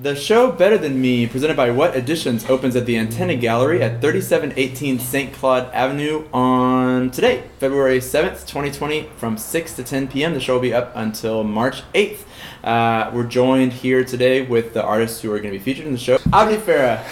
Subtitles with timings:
[0.00, 4.00] The show Better Than Me, presented by What Editions, opens at the Antenna Gallery at
[4.00, 5.32] 3718 St.
[5.32, 10.34] Claude Avenue on today, February 7th, 2020, from 6 to 10 p.m.
[10.34, 12.20] The show will be up until March 8th.
[12.62, 15.90] Uh, we're joined here today with the artists who are going to be featured in
[15.90, 17.02] the show Abdi Farah,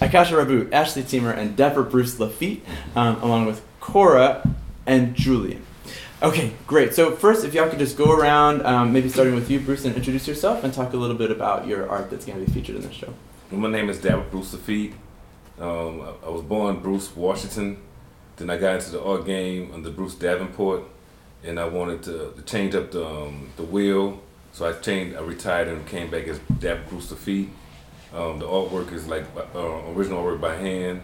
[0.00, 2.60] Akasha Rabut, Ashley Teamer, and Dapper Bruce Lafitte,
[2.94, 4.48] um, along with Cora
[4.86, 5.65] and Julian.
[6.22, 6.94] Okay, great.
[6.94, 9.94] So first, if y'all could just go around, um, maybe starting with you, Bruce, and
[9.94, 12.76] introduce yourself and talk a little bit about your art that's going to be featured
[12.76, 13.12] in the show.
[13.50, 14.94] My name is Dapper Bruce Lafitte.
[15.60, 17.82] Um, I, was born Bruce Washington.
[18.36, 20.84] Then I got into the art game under Bruce Davenport,
[21.44, 24.22] and I wanted to, to change up the um, the wheel.
[24.52, 25.16] So I changed.
[25.16, 27.50] I retired and came back as Dapper Bruce Lafitte.
[28.14, 31.02] Um, the artwork is like uh, original work by hand.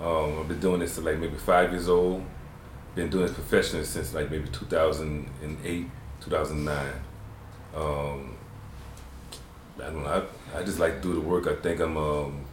[0.00, 2.24] Um, I've been doing this since like maybe five years old.
[2.98, 5.86] Been doing this professionally since like maybe 2008,
[6.20, 6.86] 2009.
[7.76, 8.36] Um,
[9.76, 10.26] I don't know.
[10.52, 11.46] I, I just like to do the work.
[11.46, 12.44] I think I'm um,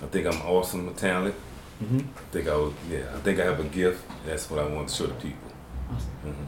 [0.00, 1.34] I think I'm awesome, talented.
[1.82, 1.98] Mm-hmm.
[1.98, 3.12] I think I was, yeah.
[3.12, 4.04] I think I have a gift.
[4.24, 5.50] That's what I want to show the people.
[5.92, 6.10] Awesome.
[6.22, 6.46] hmm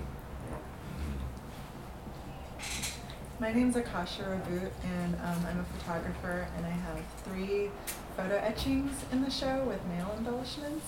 [3.40, 7.68] My name's Akasha Rabut, and um, I'm a photographer, and I have three
[8.16, 10.86] photo etchings in the show with nail embellishments.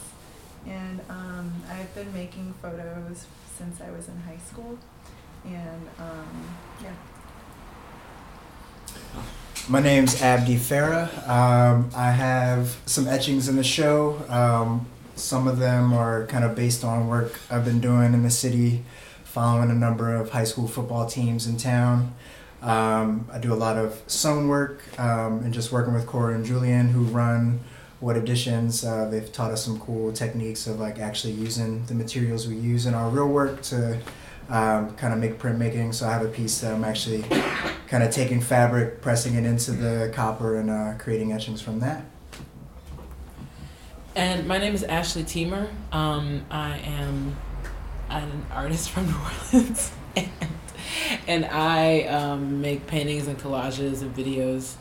[0.66, 4.78] And um, I've been making photos since I was in high school,
[5.44, 6.44] and um,
[6.82, 6.92] yeah.
[9.68, 11.28] My name's Abdi Farah.
[11.28, 14.24] Um, I have some etchings in the show.
[14.28, 18.30] Um, some of them are kind of based on work I've been doing in the
[18.30, 18.84] city,
[19.24, 22.14] following a number of high school football teams in town.
[22.60, 26.44] Um, I do a lot of sewn work um, and just working with Cora and
[26.44, 27.60] Julian, who run
[28.02, 28.84] What Editions.
[28.84, 32.84] Uh, they've taught us some cool techniques of like actually using the materials we use
[32.84, 33.98] in our real work to
[34.48, 35.94] um, kind of make printmaking.
[35.94, 37.22] So I have a piece that I'm actually
[37.86, 42.04] kind of taking fabric, pressing it into the copper, and uh, creating etchings from that.
[44.16, 45.70] And my name is Ashley Teamer.
[45.92, 47.36] Um, I am
[48.10, 49.16] an artist from New
[49.54, 50.28] Orleans, and,
[51.28, 54.74] and I um, make paintings and collages and videos.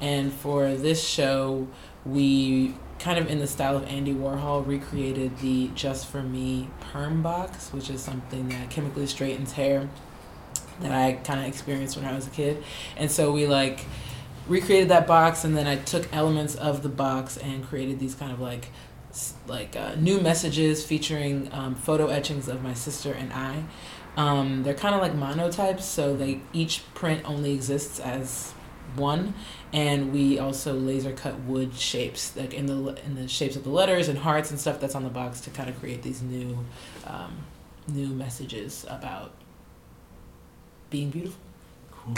[0.00, 1.66] And for this show,
[2.04, 7.22] we kind of in the style of Andy Warhol recreated the Just for Me perm
[7.22, 9.88] box, which is something that chemically straightens hair
[10.80, 12.62] that I kind of experienced when I was a kid.
[12.96, 13.80] And so we like
[14.48, 18.32] recreated that box and then I took elements of the box and created these kind
[18.32, 18.68] of like
[19.46, 23.64] like uh, new messages featuring um, photo etchings of my sister and I.
[24.16, 28.52] Um, they're kind of like monotypes, so they each print only exists as
[28.94, 29.34] one,
[29.72, 33.70] and we also laser cut wood shapes like in the in the shapes of the
[33.70, 36.58] letters and hearts and stuff that's on the box to kind of create these new
[37.06, 37.36] um,
[37.88, 39.32] new messages about
[40.90, 41.40] being beautiful.
[41.90, 42.14] Cool.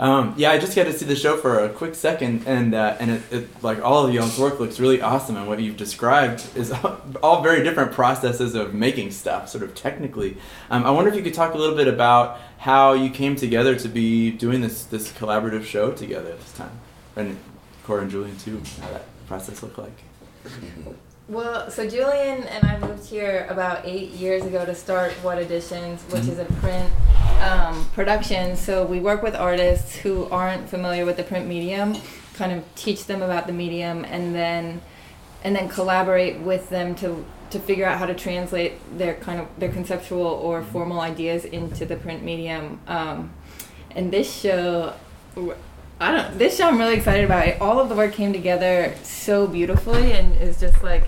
[0.00, 2.96] Um, yeah, I just got to see the show for a quick second, and uh,
[3.00, 6.44] and it, it like all of y'all's work looks really awesome, and what you've described
[6.54, 6.70] is
[7.22, 10.36] all very different processes of making stuff, sort of technically.
[10.70, 13.74] Um, I wonder if you could talk a little bit about how you came together
[13.74, 16.78] to be doing this this collaborative show together this time,
[17.16, 17.36] and
[17.84, 18.62] Cora and Julian too.
[18.80, 19.98] How that process looked like.
[21.28, 26.00] Well, so Julian and I moved here about eight years ago to start What Editions,
[26.10, 26.28] which Mhm.
[26.32, 26.90] is a print
[27.40, 28.56] um, production.
[28.56, 31.96] So we work with artists who aren't familiar with the print medium,
[32.34, 34.80] kind of teach them about the medium, and then
[35.44, 39.48] and then collaborate with them to to figure out how to translate their kind of
[39.58, 42.80] their conceptual or formal ideas into the print medium.
[42.86, 43.32] Um,
[43.92, 44.94] and this show,
[46.00, 46.38] I don't.
[46.38, 47.46] This show I'm really excited about.
[47.48, 51.04] It, all of the work came together so beautifully, and is just like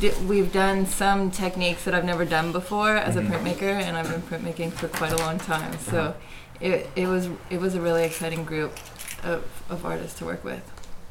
[0.00, 4.08] d- we've done some techniques that I've never done before as a printmaker, and I've
[4.10, 5.78] been printmaking for quite a long time.
[5.78, 6.14] So
[6.60, 8.72] it it was it was a really exciting group
[9.22, 10.62] of, of artists to work with.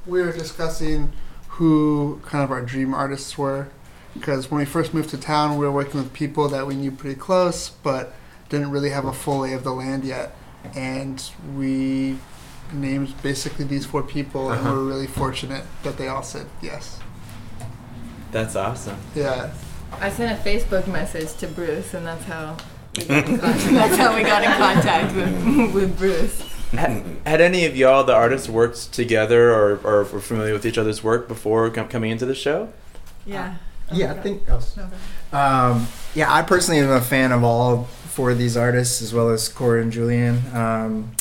[0.05, 1.11] we were discussing
[1.57, 3.67] who kind of our dream artists were
[4.13, 6.91] because when we first moved to town we were working with people that we knew
[6.91, 8.13] pretty close but
[8.49, 10.35] didn't really have a full lay of the land yet
[10.75, 12.17] and we
[12.71, 14.71] named basically these four people and Uh-huh.
[14.73, 16.99] we're really fortunate that they all said yes
[18.33, 18.97] That's awesome.
[19.15, 19.53] yeah
[20.01, 22.57] I sent a Facebook message to Bruce, and that's how
[22.97, 26.41] we got in contact, that's how we got in contact with, with Bruce.
[26.71, 30.79] Had, had any of y'all, the artists, worked together or, or were familiar with each
[30.79, 32.69] other's work before com- coming into the show?
[33.25, 33.55] Yeah.
[33.91, 34.41] Yeah, I think.
[34.49, 35.37] Oh, No.
[35.37, 39.29] Um, yeah, I personally am a fan of all four of these artists, as well
[39.29, 40.41] as Cora and Julian.
[40.55, 41.11] Um,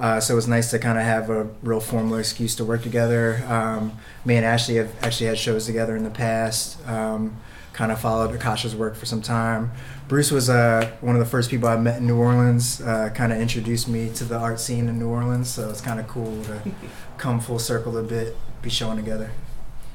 [0.00, 2.82] uh, so it was nice to kind of have a real formal excuse to work
[2.82, 3.44] together.
[3.46, 6.78] Um, me and Ashley have actually had shows together in the past.
[6.88, 7.36] Um,
[7.74, 9.70] kind of followed Akasha's work for some time.
[10.08, 12.80] Bruce was uh, one of the first people I met in New Orleans.
[12.80, 16.00] Uh, kind of introduced me to the art scene in New Orleans, so it's kind
[16.00, 16.62] of cool to
[17.18, 19.30] come full circle a bit, be showing together.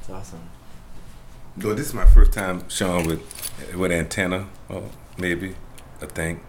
[0.00, 0.48] It's awesome.
[1.56, 5.56] Though this is my first time showing with with antenna, oh, maybe,
[6.00, 6.42] I think.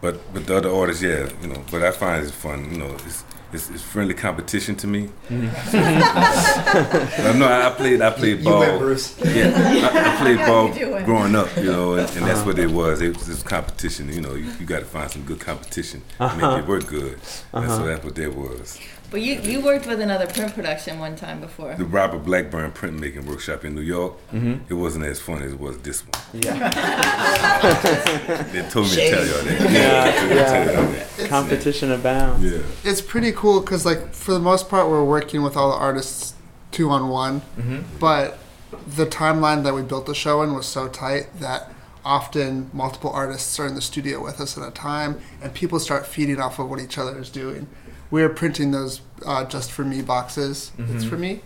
[0.00, 1.62] But with the other artists, yeah, you know.
[1.70, 2.94] But I find it fun, you know.
[3.06, 5.10] It's it's, it's friendly competition to me.
[5.30, 8.60] I know I played I played You ball.
[8.60, 9.18] went, Bruce.
[9.20, 11.04] Yeah, I, I played Yeah, ball you do it.
[11.04, 12.26] growing up, you know, and, and Uh-huh.
[12.26, 13.00] that's what it was.
[13.00, 14.34] It was this competition, you know.
[14.34, 16.36] You, you got to find some good competition, Uh-huh.
[16.36, 17.18] make it work good.
[17.52, 17.76] And Uh-huh.
[17.78, 18.78] so that's what that was.
[19.10, 21.74] But you you worked with another print production one time before.
[21.74, 24.14] The Robert Blackburn printmaking workshop in New York.
[24.32, 24.64] Mm-hmm.
[24.68, 26.42] It wasn't as fun as it was this one.
[26.42, 26.70] Yeah.
[28.52, 29.70] They told me to tell y'all that.
[29.70, 31.06] Yeah, They told me to tell y'all that.
[31.18, 32.44] It's, Competition abounds.
[32.44, 32.90] Yeah.
[32.90, 36.34] it's pretty cool because, like, for the most part, we're working with all the artists
[36.70, 37.40] two on one.
[37.58, 37.98] Mm-hmm.
[37.98, 38.38] But
[38.86, 41.72] the timeline that we built the show in was so tight that
[42.04, 46.06] often multiple artists are in the studio with us at a time, and people start
[46.06, 47.66] feeding off of what each other is doing.
[48.10, 50.72] We're printing those uh, just for me boxes.
[50.78, 51.08] It's Mhm.
[51.10, 51.42] for me,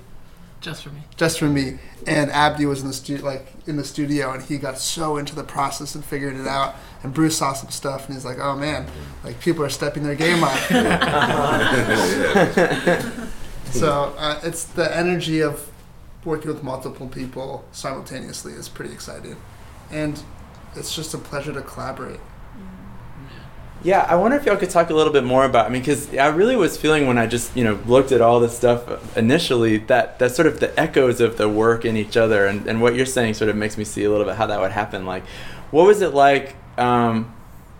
[0.61, 1.03] Just for me.
[1.17, 1.79] just for me.
[2.07, 5.35] And Abdi was in the studio, like in the studio, and he got so into
[5.35, 6.75] the process and figuring it out.
[7.03, 8.87] And Bruce saw some stuff, and he's like, "Oh man,
[9.25, 10.59] like people are stepping their game up."
[13.73, 15.69] So uh, it's the energy of
[16.25, 19.37] working with multiple people simultaneously is pretty exciting,
[19.91, 20.23] and
[20.77, 22.21] it's just a pleasure to collaborate.
[23.85, 25.67] Yeah, I wonder if y'all could talk a little bit more about.
[25.67, 28.41] I mean, because I really was feeling when I just you know looked at all
[28.41, 32.47] this stuff initially that that sort of the echoes of the work in each other,
[32.47, 34.59] and and what you're saying sort of makes me see a little bit how that
[34.59, 35.05] would happen.
[35.05, 35.25] Like,
[35.71, 36.57] what was it like?
[36.79, 37.35] Um,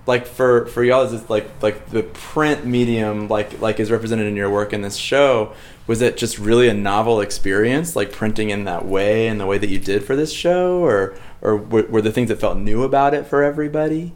[0.07, 4.27] like for for y'all, is it like like the print medium like like is represented
[4.27, 5.55] in your work in this show?
[5.87, 9.57] Was it just really a novel experience, like printing in that way and the way
[9.57, 12.83] that you did for this show, or or were, were there things that felt new
[12.83, 14.13] about it for everybody?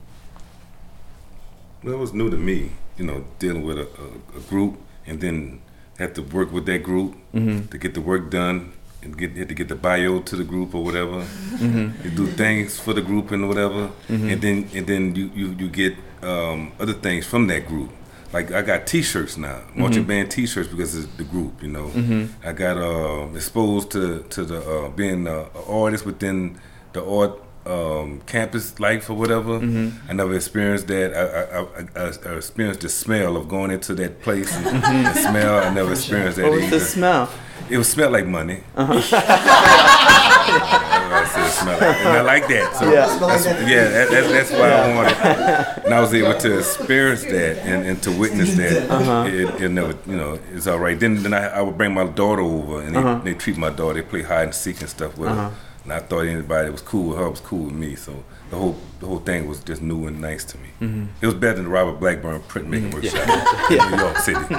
[1.82, 5.20] Well, it was new to me, you know, dealing with a, a, a group and
[5.20, 5.60] then
[5.98, 7.66] have to work with that group Mm-hmm.
[7.68, 8.72] to get the work done
[9.02, 11.22] and get had to get the bio to the group or whatever.
[11.22, 12.04] Mm-hmm.
[12.04, 14.32] You do things for the group and whatever, Mhm.
[14.32, 17.90] and then and then you you, you get um, other things from that group.
[18.32, 20.08] Like I got T-shirts now, marching Mhm.
[20.08, 21.88] band T-shirts because it's the group, you know.
[21.94, 22.48] Mm-hmm.
[22.48, 26.58] I got uh, exposed to to the uh, being uh, an artist within
[26.92, 27.32] the art
[27.68, 29.60] um, campus life or whatever.
[29.60, 29.92] Mhm.
[30.08, 31.12] I never experienced that.
[31.14, 35.12] I, I, I, I, I experienced the smell of going into that place and the
[35.14, 35.58] smell.
[35.66, 37.28] I never experienced that What was the smell?
[37.70, 38.62] It would smell like money.
[38.76, 38.94] Uh-huh.
[40.00, 42.76] I said smell like, and I like that.
[42.76, 43.06] So Yeah.
[43.18, 43.68] That's, that.
[43.68, 45.84] yeah, that, that, that's why I wanted.
[45.84, 48.88] And I was able to experience that and, and to witness that.
[48.90, 49.24] Uh-huh.
[49.28, 50.98] It, it never, you know, it's all right.
[50.98, 53.20] Then then I, I would bring my daughter over and they, Uh-huh.
[53.24, 53.94] they treat my daughter.
[54.00, 55.50] They play hide and seek and stuff with Uh-huh.
[55.50, 55.54] her.
[55.88, 57.94] And I thought anybody that was cool with her was cool with me.
[57.96, 60.68] So the whole the whole thing was just new and nice to me.
[60.82, 61.06] Mhm.
[61.22, 62.94] It was better than the Robert Blackburn printmaking Mhm.
[62.94, 63.86] workshop Yeah.
[63.86, 64.38] in New York City.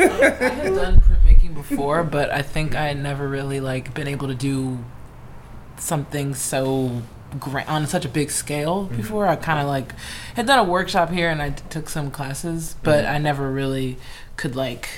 [0.00, 4.26] I had done printmaking before, but I think I had never really like been able
[4.26, 4.78] to do
[5.78, 7.02] something so
[7.38, 9.28] grand on such a big scale before.
[9.28, 9.92] I kind of like
[10.34, 13.96] had done a workshop here and I t- took some classes, but I never really
[14.36, 14.88] could like.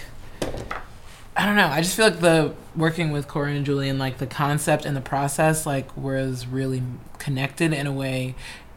[1.36, 1.68] I don't know.
[1.68, 5.00] I just feel like the working with Cora and Julian, like the concept and the
[5.00, 6.82] process, like was really
[7.18, 8.34] connected in a way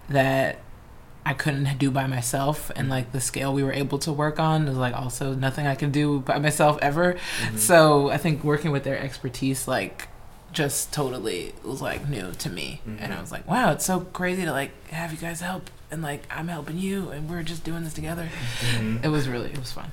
[0.10, 0.60] that
[1.26, 4.68] I couldn't do by myself, and like the scale we were able to work on
[4.68, 7.14] was like also nothing I can do by myself ever.
[7.14, 7.58] Mm-hmm.
[7.58, 10.08] So I think working with their expertise, like,
[10.52, 13.22] just totally was like new to me, and I mm-hmm.
[13.22, 16.48] was like, wow, it's so crazy to like have you guys help, and like I'm
[16.48, 18.30] helping you, and we're just doing this together.
[18.62, 19.04] Mm-hmm.
[19.04, 19.92] It was really it was fun.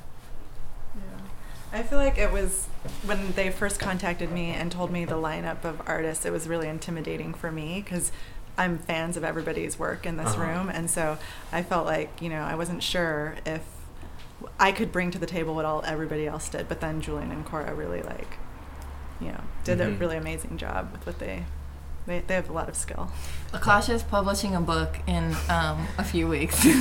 [1.73, 2.67] I feel like it was
[3.05, 6.69] when they first contacted me and told me the lineup of artists, it was really
[6.69, 8.13] intimidating for me because
[8.59, 10.43] I'm fans of everybody's work in this Uh-huh.
[10.43, 10.69] room.
[10.69, 11.17] And so
[11.51, 13.63] I felt like, you know, I wasn't sure if
[14.61, 16.69] I could bring to the table what all everybody else did.
[16.69, 18.37] But then Julian and Cora really, like,
[19.21, 20.01] you know, did a Mhm.
[20.01, 21.45] really amazing job with what they,
[22.07, 23.11] they, they have a lot of skill.
[23.53, 26.65] Akasha's publishing a book in um, a few weeks.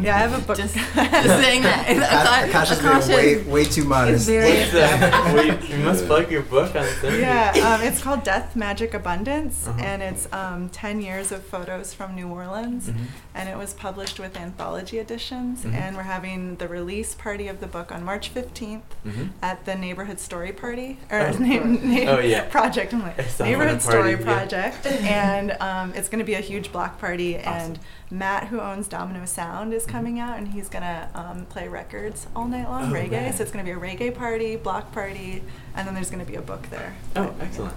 [0.00, 0.56] Yeah, I have a book.
[0.56, 1.84] Just, just saying that.
[1.86, 2.48] Akash-
[2.78, 4.26] Akasha's being way, way too is modest.
[4.28, 4.52] very
[5.34, 7.18] Wait, you must plug your book on this.
[7.20, 9.80] yeah, um, it's called Death Magic Abundance, Uh-huh.
[9.82, 12.88] and it's um, 10 years of photos from New Orleans.
[12.88, 13.06] Mhm.
[13.34, 15.64] And it was published with anthology editions.
[15.64, 15.74] Mhm.
[15.74, 19.30] And we're having the release party of the book on March 15th Mhm.
[19.42, 20.98] at the Neighborhood Story Party.
[21.10, 22.42] Or Oh, na- na- Oh, yeah.
[22.42, 22.94] Project.
[22.94, 24.16] I'm like, It sounds like a Neighborhood party, Story yeah.
[24.36, 24.86] Project.
[24.86, 27.36] and um, it's going to be a huge block party.
[27.36, 27.78] And
[28.10, 32.26] Matt, who owns Domino Sound, is coming out and he's going to um, play records
[32.34, 33.32] all night long, Oh, reggae.
[33.32, 35.42] So it's going to be a reggae party, block party,
[35.76, 36.96] and then there's going to be a book there.
[37.14, 37.44] Oh, But, yeah.
[37.44, 37.74] excellent.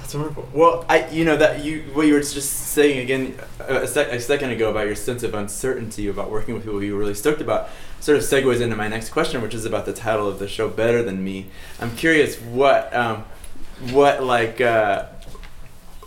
[0.00, 0.48] That's wonderful.
[0.54, 4.18] Well, I, you know that you what you were just saying again a, sec, a
[4.18, 7.42] second ago about your sense of uncertainty about working with people you were really stoked
[7.42, 7.68] about,
[8.00, 10.66] sort of segues into my next question, which is about the title of the show,
[10.70, 13.26] "Better Than Me." I'm curious what, um,
[13.90, 15.06] what like, uh,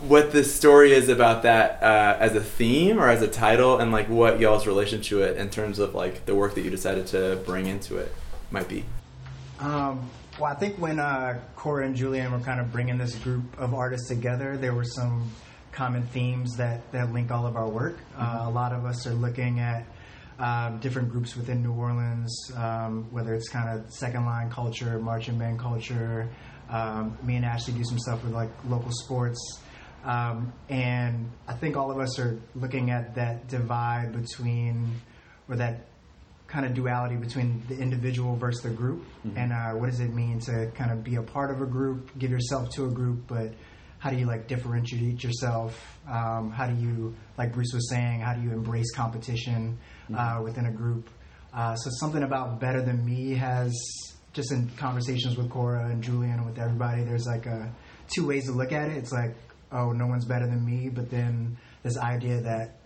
[0.02, 3.92] what the story is about that uh, as a theme or as a title, and
[3.92, 7.08] like what y'all's relation to it in terms of like the work that you decided
[7.08, 8.14] to bring into it
[8.50, 8.84] might be.
[9.60, 13.44] Um, well, I think when uh, Cora and Julian were kind of bringing this group
[13.60, 15.30] of artists together, there were some
[15.72, 17.98] common themes that, that link all of our work.
[18.18, 19.86] Uh, a lot of us are looking at
[20.40, 25.38] um, different groups within New Orleans, um, whether it's kind of second line culture, marching
[25.38, 26.28] band culture.
[26.70, 29.60] Um, me and Ashley do some stuff with like local sports.
[30.04, 35.00] Um, and I think all of us are looking at that divide between,
[35.48, 35.86] or that
[36.48, 39.38] kind of duality between the individual versus the group, Mhm.
[39.38, 42.18] and uh, what does it mean to kind of be a part of a group,
[42.18, 43.54] give yourself to a group, but
[44.00, 46.00] how do you like differentiate yourself?
[46.10, 49.78] Um, how do you, like Bruce was saying, how do you embrace competition
[50.14, 51.10] uh, within a group?
[51.54, 53.72] Uh, so something about better than me has
[54.34, 57.04] just in conversations with Cora and Julian and with everybody.
[57.04, 57.72] There's like a
[58.08, 58.98] two ways to look at it.
[58.98, 59.36] It's like,
[59.72, 62.78] oh, no one's better than me, but then this idea that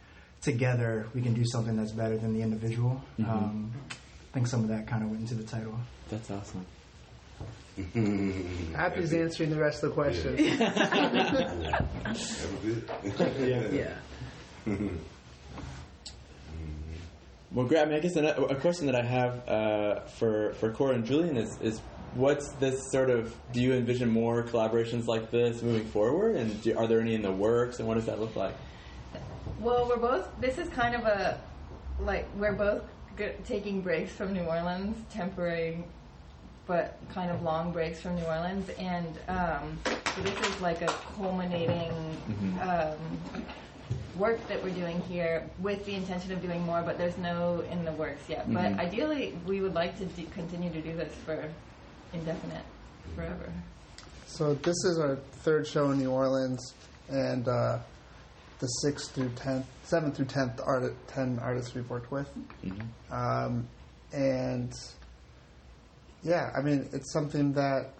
[0.42, 3.02] together we can do something that's better than the individual.
[3.20, 3.30] Mhm.
[3.30, 5.78] Um, I think some of that kind of went into the title.
[6.10, 6.66] That's awesome.
[7.78, 10.38] Abdi's answering the rest of the question.
[14.68, 14.78] Yeah.
[17.52, 17.82] Well, great.
[17.82, 21.06] I, mean, I guess a, a question that I have uh, for for Cora and
[21.06, 21.80] Julian is is
[22.16, 23.34] what's this sort of?
[23.52, 26.36] Do you envision more collaborations like this moving forward?
[26.36, 27.80] And do, are there any in the works?
[27.80, 28.56] And what does that look like?
[29.60, 30.28] Well, we're both.
[30.40, 31.40] This is kind of a
[32.00, 32.84] like we're both
[33.18, 35.84] g- taking breaks from New Orleans, temporary,
[36.66, 39.78] but kind of long breaks from New Orleans, and um,
[40.16, 41.92] so this is like a culminating
[42.62, 42.98] um,
[44.18, 46.82] work that we're doing here with the intention of doing more.
[46.82, 48.48] But there's no in the works yet.
[48.50, 48.54] Mhm.
[48.54, 51.50] But ideally, we would like to d- continue to do this for
[52.16, 52.66] indefinite,
[53.16, 53.52] forever.
[54.26, 56.74] So this is our third show in New Orleans,
[57.10, 57.80] and uh,
[58.60, 62.28] the sixth through tenth, seventh through tenth art, ten artists we've worked with,
[62.66, 63.14] Mm-hmm.
[63.14, 63.68] um,
[64.14, 64.74] and
[66.24, 67.92] yeah, I mean it's something that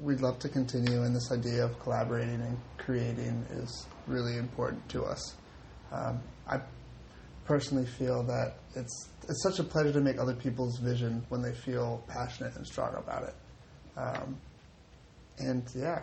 [0.00, 5.04] we'd love to continue, and this idea of collaborating and creating is really important to
[5.04, 5.34] us.
[5.92, 6.60] Um, I
[7.44, 11.52] personally feel that it's it's such a pleasure to make other people's vision when they
[11.52, 13.34] feel passionate and strong about it.
[14.00, 14.36] Um,
[15.38, 16.02] and yeah,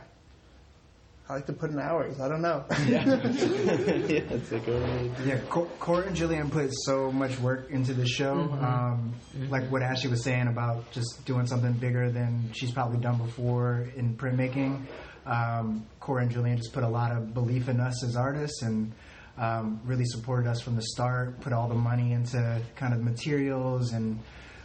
[1.29, 2.19] I like to put in hours.
[2.19, 2.63] I don't know.
[2.87, 8.05] yeah, it's like a Yeah, Co- Cora and Julian put so much work into the
[8.07, 8.35] show.
[8.35, 8.63] Mhm.
[8.63, 9.13] Um,
[9.49, 13.87] Like what Ashley was saying about just doing something bigger than she's probably done before
[13.95, 14.85] in printmaking.
[15.25, 18.93] Um, Cora and Julian just put a lot of belief in us as artists and
[19.37, 21.41] um, really supported us from the start.
[21.41, 24.19] Put all the money into kind of materials and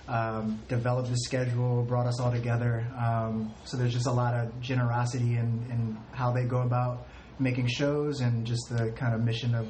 [0.09, 2.87] um, developed the schedule, brought us all together.
[2.99, 7.07] Um, so there's just a lot of generosity in, in how they go about
[7.39, 9.69] making shows and just the kind of mission of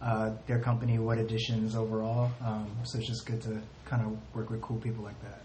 [0.00, 2.30] uh, their company, What Editions overall.
[2.44, 5.42] Um, so it's just good to kind of work with cool people like that.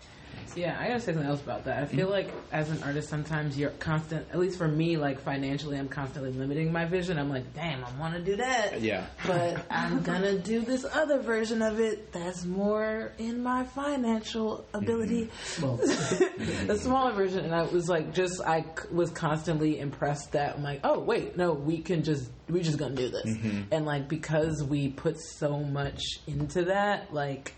[0.55, 1.83] Yeah, I gotta say something else about that.
[1.83, 2.11] I feel mm.
[2.11, 4.27] like as an artist, sometimes you're constant.
[4.31, 7.17] At least for me, like financially, I'm constantly limiting my vision.
[7.17, 9.05] I'm like, damn, I want to do that, yeah.
[9.25, 15.29] but I'm gonna do this other version of it that's more in my financial ability.
[15.55, 16.69] Mm-hmm.
[16.71, 20.81] a smaller version, and I was like, just I was constantly impressed that I'm like,
[20.83, 23.73] oh wait, no, we can just we just gonna do this, mm-hmm.
[23.73, 27.53] and like because we put so much into that, like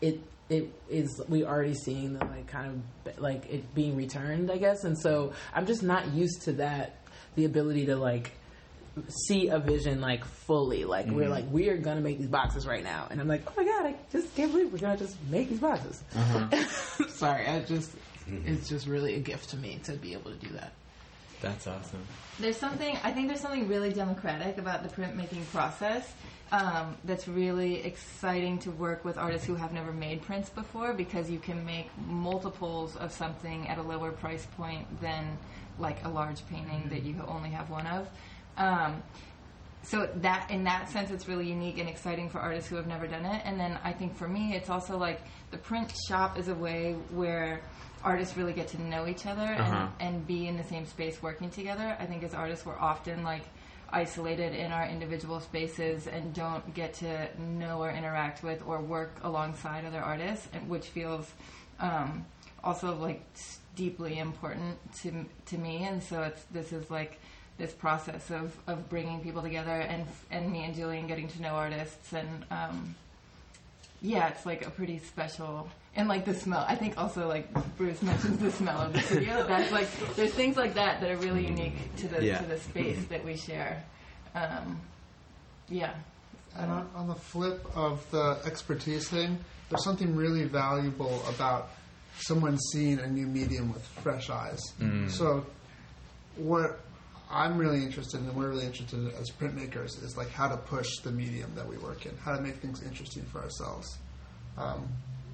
[0.00, 4.56] it it is we already seeing the like kind of like it being returned i
[4.56, 4.84] guess.
[4.84, 6.96] And so i'm just not used to that
[7.34, 8.32] the ability to like
[9.08, 10.84] see a vision like fully.
[10.86, 13.08] Like we're like we are gonna make these boxes right now.
[13.10, 15.60] And i'm like oh my god i just can't believe we're gonna just make these
[15.60, 16.02] boxes.
[16.14, 16.48] Uh-huh.
[17.08, 17.90] sorry i just
[18.44, 20.72] it's just really a gift to me to be able to do that
[21.40, 22.02] That's awesome.
[22.38, 26.14] There's something I think there's something really democratic about the printmaking process
[26.52, 31.30] um, that's really exciting to work with artists who have never made prints before because
[31.30, 35.36] you can make multiples of something at a lower price point than
[35.78, 38.08] like a large painting that you only have one of.
[38.56, 39.02] Um,
[39.82, 43.06] so that in that sense it's really unique and exciting for artists who have never
[43.06, 45.20] done it and then i think for me it's also like
[45.52, 47.60] the print shop is a way where
[48.06, 49.88] artists really get to know each other Uh-huh.
[50.00, 53.22] and, and be in the same space working together i think as artists we're often
[53.24, 53.42] like
[53.90, 59.12] isolated in our individual spaces and don't get to know or interact with or work
[59.22, 61.26] alongside other artists which feels
[61.80, 62.24] um,
[62.64, 63.22] also like
[63.76, 65.08] deeply important to
[65.50, 67.12] to me and so it's this is like
[67.58, 71.54] this process of, of bringing people together and and me and Julian getting to know
[71.54, 72.94] artists and um,
[74.02, 76.64] yeah, it's like a pretty special and like the smell.
[76.68, 79.44] I think also like Bruce mentions the smell of the studio.
[79.48, 82.38] That's like there's things like that that are really unique to the Yeah.
[82.38, 83.82] to the space that we share.
[84.34, 84.80] Um,
[85.68, 85.94] yeah.
[86.56, 89.38] And on, on the flip of the expertise thing,
[89.68, 91.68] there's something really valuable about
[92.18, 94.60] someone seeing a new medium with fresh eyes.
[95.08, 95.44] So,
[96.36, 96.80] what
[97.30, 100.56] I'm really interested in, and we're really interested in as printmakers, is like how to
[100.56, 103.98] push the medium that we work in, how to make things interesting for ourselves.
[104.56, 104.88] Um,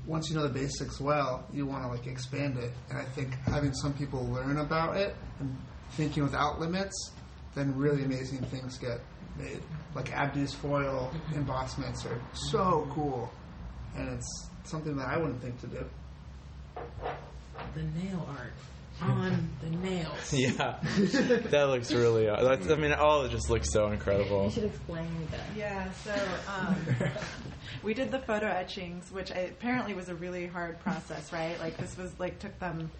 [0.07, 3.35] once you know the basics well, you want to like expand it, and I think
[3.47, 5.55] having some people learn about it and
[5.93, 7.13] thinking without limits,
[7.55, 9.01] then really amazing things get
[9.39, 9.61] made.
[9.95, 13.31] Like Abdi's foil embossments are so cool,
[13.97, 15.87] and it's something that I wouldn't think to do.
[17.75, 18.55] The nail art
[19.01, 20.09] on the nails.
[20.33, 20.79] Yeah,
[21.51, 22.27] that looks really.
[22.27, 24.45] That's, I mean, all of it just looks so incredible.
[24.45, 25.57] You should explain that.
[25.57, 26.15] Yeah, so
[26.49, 26.77] um,
[27.83, 31.59] we did the photo etchings, which I, apparently was a really hard process, right?
[31.61, 32.91] Like this was like took them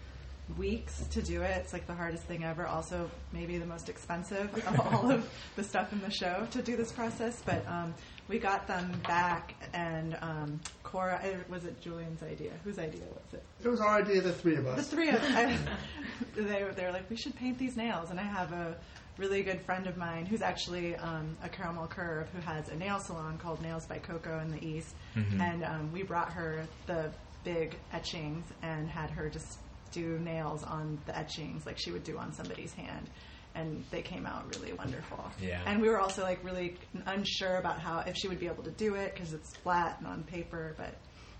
[0.57, 1.57] weeks to do it.
[1.57, 2.67] It's like the hardest thing ever.
[2.67, 6.75] Also, maybe the most expensive of all of the stuff in the show to do
[6.75, 7.41] this process.
[7.45, 7.93] But um,
[8.27, 12.51] we got them back, and um, Cora was it Julian's idea?
[12.63, 13.43] Whose idea was it?
[13.63, 14.77] It was our idea, the three of us.
[14.77, 15.59] The three of us.
[16.35, 18.77] they were they were like, we should paint these nails, and I have a
[19.17, 22.99] really good friend of mine who's actually um, a caramel curve who has a nail
[22.99, 27.11] salon called Nails by Coco in the East, and um, we brought her the
[27.43, 29.59] big etchings and had her just
[29.93, 33.09] do nails on the etchings like she would do on somebody's hand.
[33.55, 35.23] And they came out really wonderful.
[35.39, 35.61] Yeah.
[35.65, 38.71] And we were also like really unsure about how if she would be able to
[38.71, 40.95] do it because it's flat and on paper, but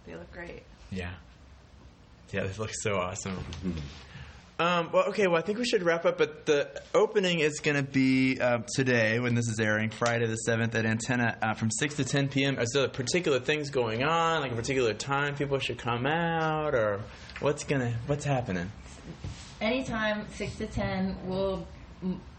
[0.06, 0.64] they look great.
[0.92, 1.12] Yeah.
[2.32, 3.38] Yeah, this looks so awesome.
[4.60, 5.28] Um, well, okay.
[5.28, 6.18] Well, I think we should wrap up.
[6.18, 10.36] But the opening is going to be uh, today, when this is airing, Friday the
[10.36, 12.60] seventh at Antenna, uh, from six to ten p.m.
[12.60, 17.02] Is there particular things going on, like a particular time people should come out, or
[17.40, 18.72] what's gonna what's happening?
[19.60, 21.66] Anytime, six to ten, we'll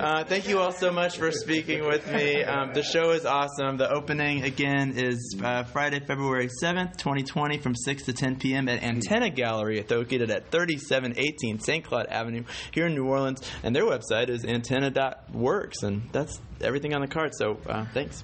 [0.00, 2.44] Uh, thank you all so much for speaking with me.
[2.44, 3.76] Um, the show is awesome.
[3.76, 8.68] The opening again is uh, Friday, February seventh, twenty twenty, from six to ten p.m.
[8.68, 11.84] at Antenna Gallery, located at thirty-seven eighteen St.
[11.84, 13.42] Claude Avenue here in New Orleans.
[13.64, 17.32] And their website is antenna.works, and that's everything on the card.
[17.34, 18.22] So uh, thanks.